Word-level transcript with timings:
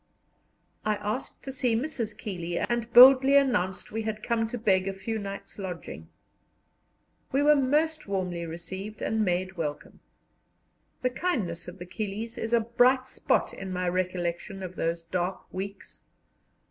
I 0.83 0.95
asked 0.95 1.43
to 1.43 1.51
see 1.51 1.75
Mrs. 1.75 2.17
Keeley, 2.17 2.57
and 2.57 2.91
boldly 2.91 3.35
announced 3.37 3.91
we 3.91 4.01
had 4.01 4.23
come 4.23 4.47
to 4.47 4.57
beg 4.57 4.85
for 4.85 4.89
a 4.89 4.93
few 4.93 5.19
nights' 5.19 5.59
lodging. 5.59 6.09
We 7.31 7.43
were 7.43 7.55
most 7.55 8.07
warmly 8.07 8.47
received 8.47 9.03
and 9.03 9.23
made 9.23 9.57
welcome. 9.57 9.99
The 11.03 11.11
kindness 11.11 11.67
of 11.67 11.77
the 11.77 11.85
Keeleys 11.85 12.35
is 12.39 12.51
a 12.51 12.61
bright 12.61 13.05
spot 13.05 13.53
in 13.53 13.71
my 13.71 13.87
recollections 13.87 14.63
of 14.63 14.75
those 14.75 15.03
dark 15.03 15.43
weeks. 15.53 16.01